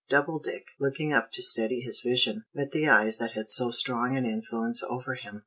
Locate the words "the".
2.71-2.89